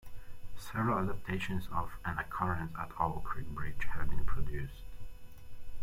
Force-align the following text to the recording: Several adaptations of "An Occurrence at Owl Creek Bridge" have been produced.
Several 0.57 0.97
adaptations 0.97 1.67
of 1.71 1.91
"An 2.03 2.17
Occurrence 2.17 2.73
at 2.75 2.89
Owl 2.99 3.19
Creek 3.23 3.45
Bridge" 3.49 3.85
have 3.93 4.09
been 4.09 4.25
produced. 4.25 4.81